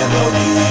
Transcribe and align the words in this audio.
melody 0.00 0.63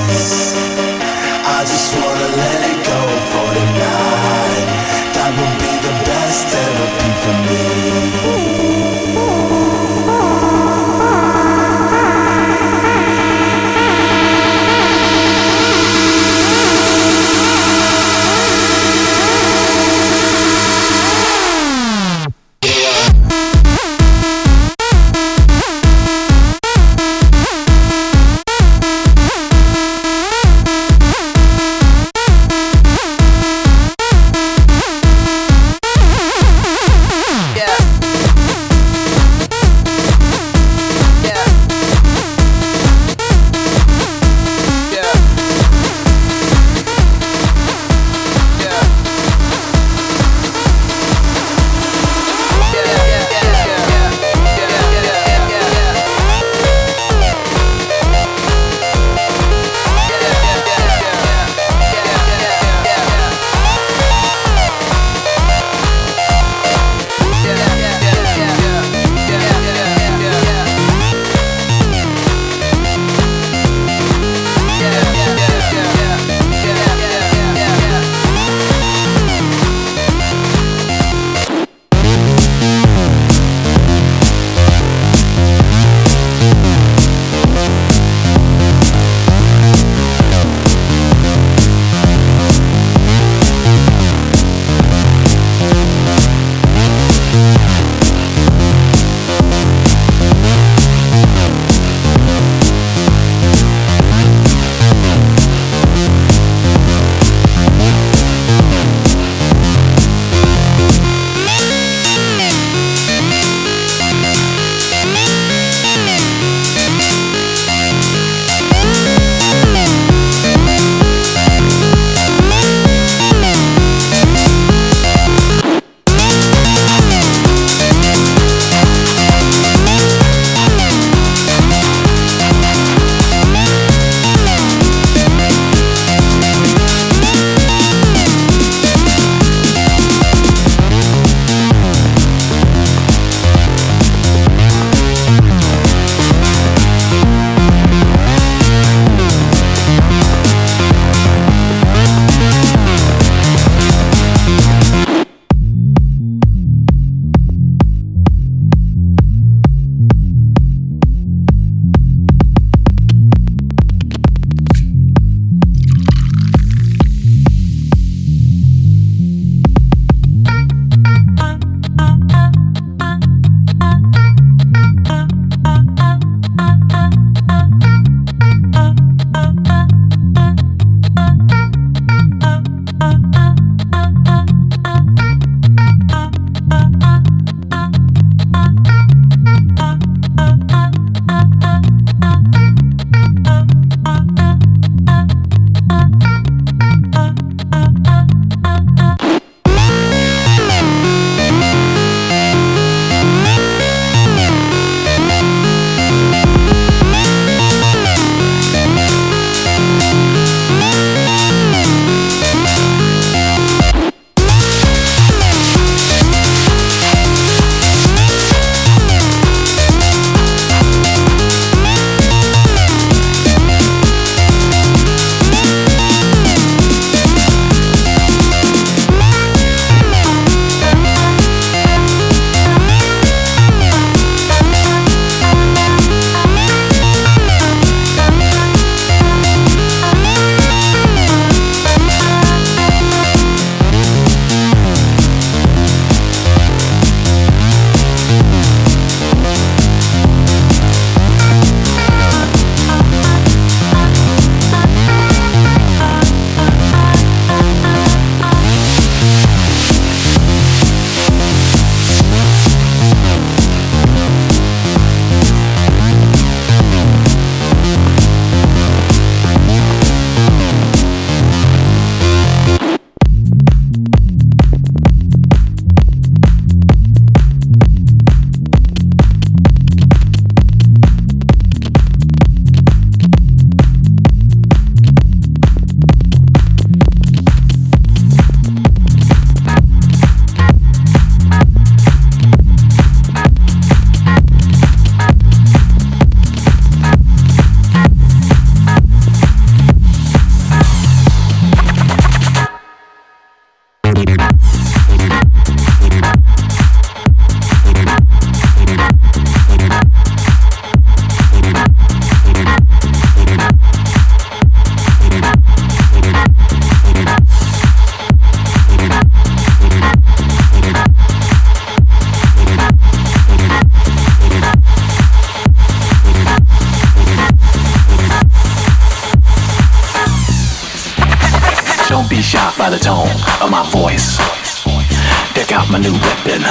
my 335.93 335.99
new 335.99 336.13
weapon, 336.13 336.63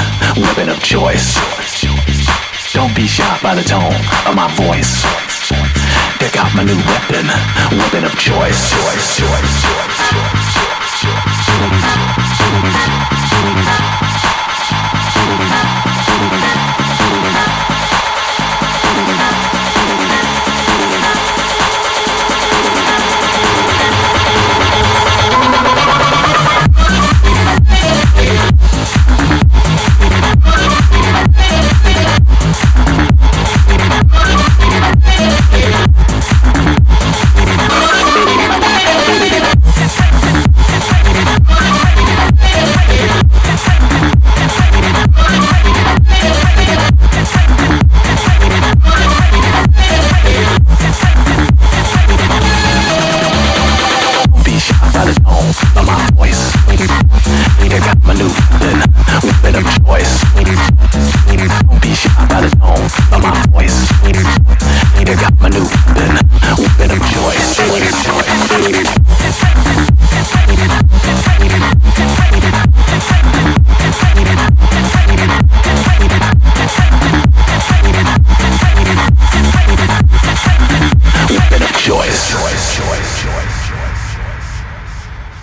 weapon 0.43 0.69
of 0.69 0.83
choice. 0.83 1.39
Don't 2.73 2.93
be 2.97 3.07
shocked 3.07 3.41
by 3.41 3.55
the 3.55 3.63
tone 3.63 3.95
of 4.27 4.35
my 4.35 4.51
voice. 4.57 5.01
Deck 6.19 6.37
out 6.37 6.53
my 6.57 6.65
new 6.65 6.75
weapon, 6.75 7.27
weapon 7.79 8.05
of 8.05 8.19
choice. 8.19 8.71
choice, 8.71 9.17
choice, 9.17 9.63
choice, 10.99 11.03
choice. 11.03 12.22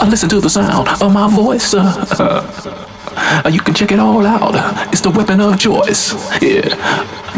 Listen 0.10 0.30
to 0.30 0.40
the 0.40 0.50
sound 0.50 0.88
of 1.02 1.14
my 1.14 1.30
voice. 1.30 1.74
Uh, 1.74 3.50
you 3.52 3.60
can 3.60 3.74
check 3.74 3.92
it 3.92 4.00
all 4.00 4.26
out. 4.26 4.56
It's 4.92 5.02
the 5.02 5.10
weapon 5.10 5.40
of 5.42 5.60
choice. 5.60 6.14
Yeah. 6.42 6.70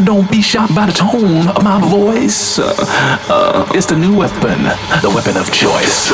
Don't 0.04 0.30
be 0.30 0.40
shocked 0.40 0.74
by 0.74 0.86
the 0.86 0.92
tone 0.92 1.48
of 1.48 1.62
my 1.62 1.80
voice. 1.80 2.58
Uh, 2.58 3.66
it's 3.74 3.86
the 3.86 3.96
new 3.96 4.16
weapon, 4.16 4.62
the 5.02 5.12
weapon 5.14 5.36
of 5.36 5.52
choice. 5.52 6.10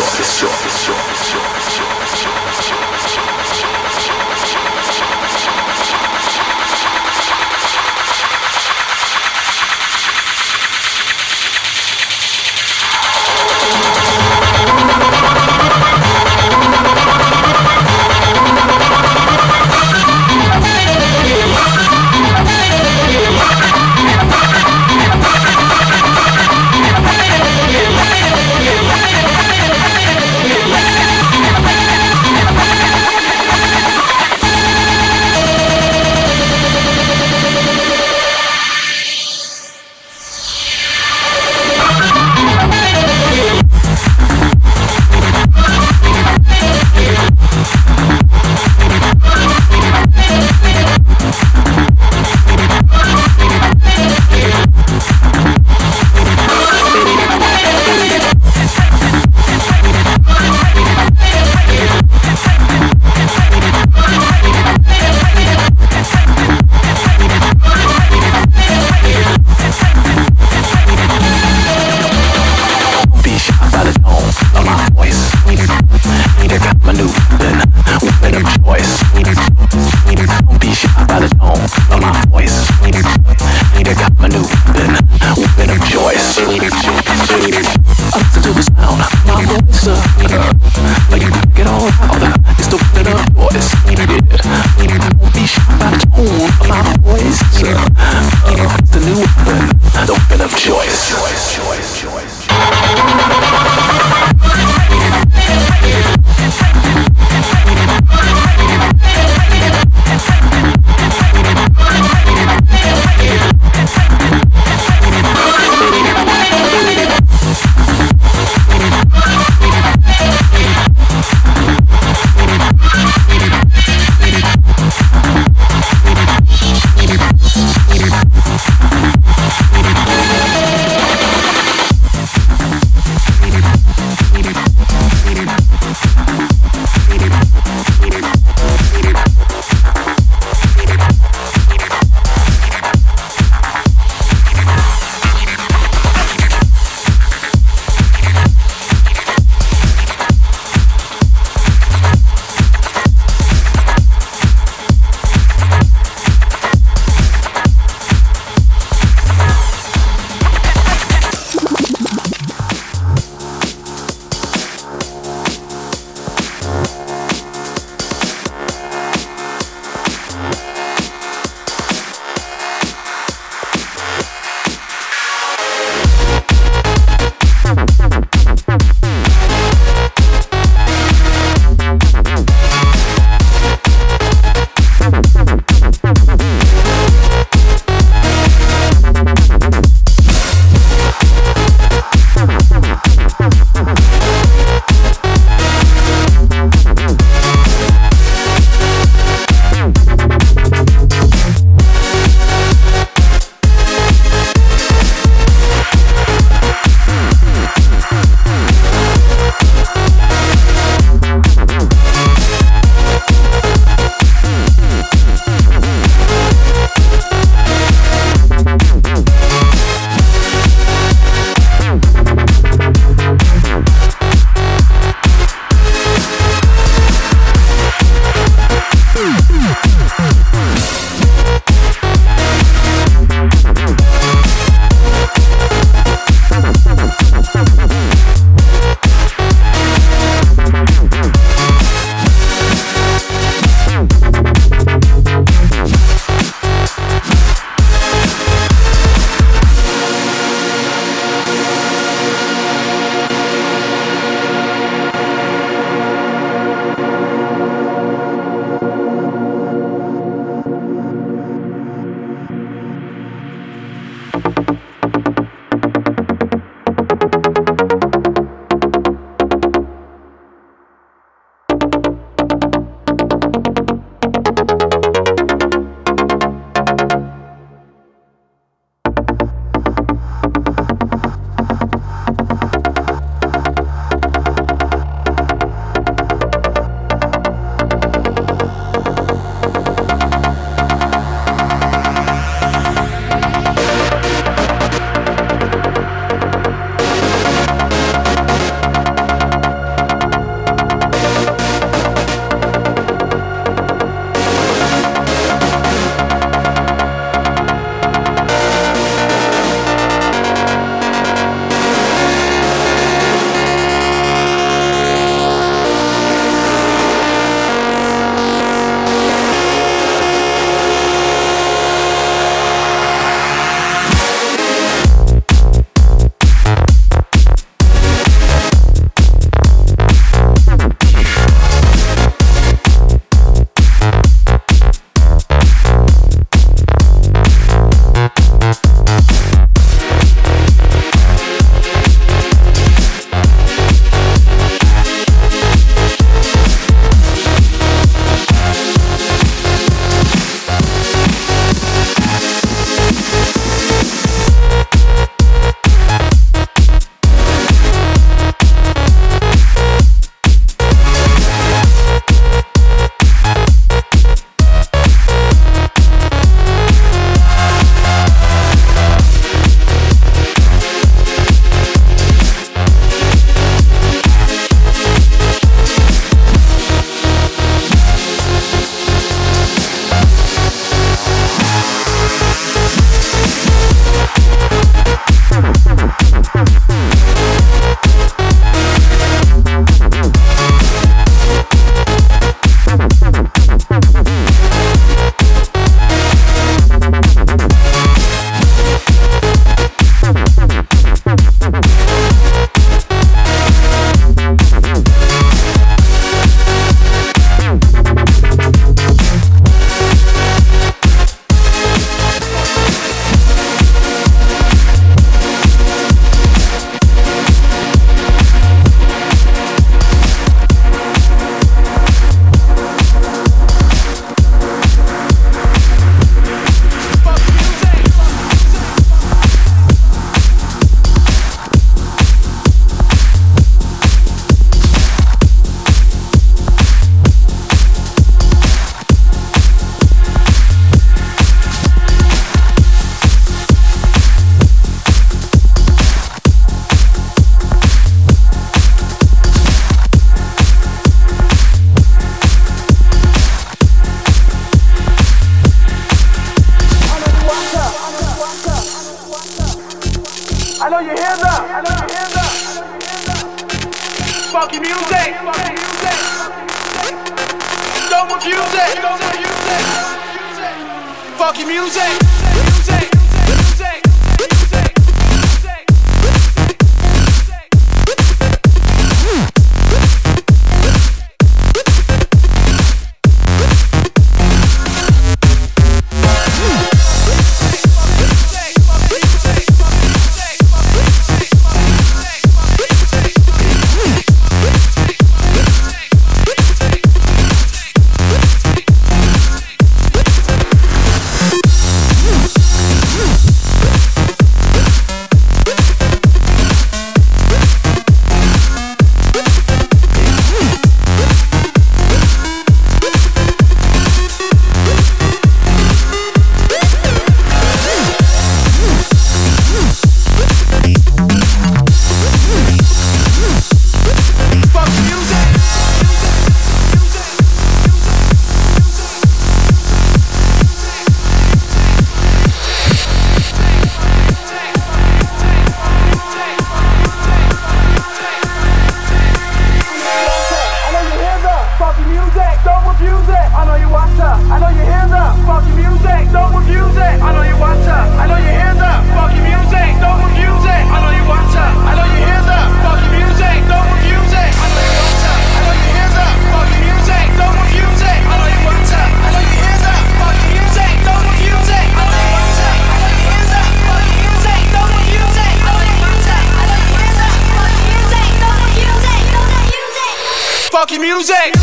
Music. 571.19 571.58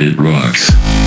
it 0.00 0.18
rocks. 0.18 1.03